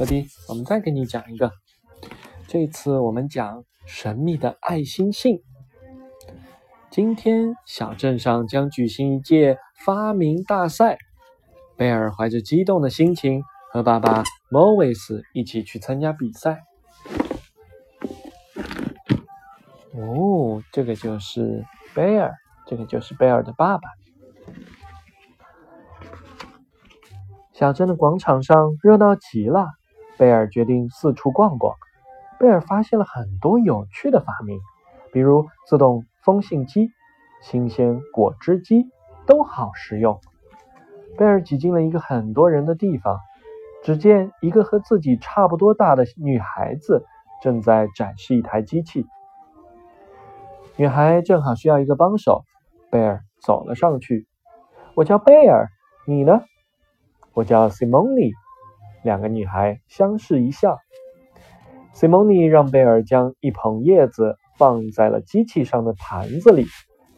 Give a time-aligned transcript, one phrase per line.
[0.00, 1.52] 小迪，我们再给你讲一个。
[2.48, 5.42] 这次我们讲神秘的爱心信。
[6.88, 10.96] 今天小镇上将举行一届发明大赛，
[11.76, 13.42] 贝尔怀着激动的心情
[13.74, 16.62] 和爸爸莫维斯一起去参加比赛。
[19.92, 21.62] 哦，这个就是
[21.94, 22.32] 贝尔，
[22.66, 23.82] 这个就是贝尔的爸爸。
[27.52, 29.66] 小镇的广场上热闹极了，
[30.20, 31.74] 贝尔决定四处逛逛。
[32.38, 34.60] 贝尔发现了很多有趣的发明，
[35.14, 36.90] 比如自动风信机、
[37.40, 38.90] 新鲜果汁机，
[39.26, 40.20] 都好实用。
[41.16, 43.18] 贝尔挤进了一个很多人的地方，
[43.82, 47.06] 只见一个和自己差不多大的女孩子
[47.42, 49.06] 正在展示一台机器。
[50.76, 52.44] 女孩正好需要一个帮手，
[52.90, 54.26] 贝尔走了上去。
[54.94, 55.70] 我叫贝尔，
[56.06, 56.42] 你呢？
[57.32, 58.34] 我叫 Simone。
[59.02, 60.78] 两个女孩相视一笑。
[61.94, 66.66] simon 让贝尔将一捧叶子放在了机器上的盘子里，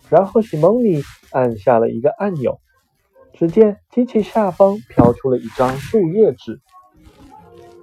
[0.09, 2.59] 然后 simon 按下了一个按钮，
[3.33, 6.61] 只见机器下方飘出了一张树叶纸。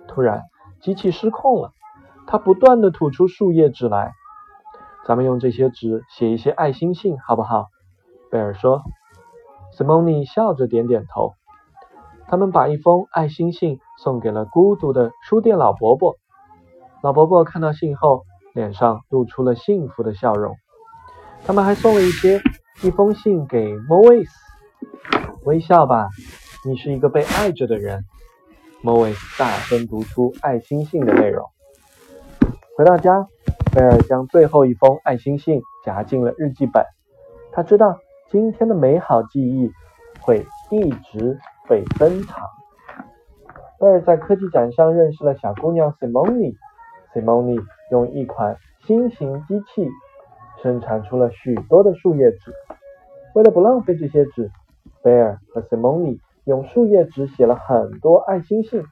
[0.07, 0.43] 突然，
[0.81, 1.71] 机器失控了，
[2.25, 4.13] 它不断的吐出树叶纸来。
[5.05, 7.67] 咱们用这些纸写一些爱心信，好不好？
[8.31, 8.81] 贝尔说。
[9.77, 11.33] simon 笑着点点头。
[12.29, 16.15] 他们把一封爱心信送给了孤独的书店老伯伯。
[17.01, 20.55] 老伯伯看到信后，脸上露出了幸福的笑容。
[21.43, 22.39] 他们还送了一些
[22.83, 24.31] 一封信给莫维斯。
[25.43, 26.09] 微笑吧，
[26.63, 28.05] 你是一个被爱着的人。
[28.81, 31.43] 莫维斯大声读出爱心信的内容。
[32.77, 33.27] 回到家，
[33.73, 36.85] 贝尔将最后一封爱心信夹进了日记本。
[37.51, 37.97] 他知道
[38.29, 39.71] 今天的美好记忆
[40.21, 42.49] 会一直被珍藏。
[43.79, 46.55] 贝尔在科技展上认识了小姑娘 Simone。
[47.13, 49.87] Simone 用一款新型机器
[50.61, 52.51] 生产出了许多的树叶纸。
[53.35, 54.51] 为了不浪费这些纸，
[55.03, 58.83] 贝尔和 Simone 用树叶纸写了很多爱心信，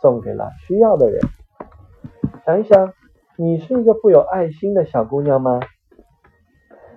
[0.00, 1.20] 送给了需要的人。
[2.44, 2.92] 想一想，
[3.36, 5.60] 你是一个富有爱心的小姑娘吗？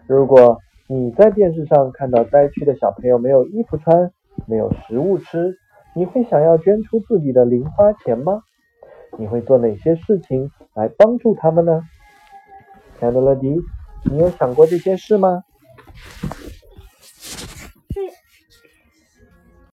[0.08, 4.12] 如果你在电视上看到灾区的小朋友没有衣服穿、
[4.48, 5.58] 没有食物吃，
[5.96, 8.42] 你会想要捐出自己的零花钱吗？
[9.18, 11.82] 你会做哪些事情来帮助他们呢？
[13.00, 13.62] 亲爱的乐迪，
[14.04, 15.44] 你有想过这些事吗？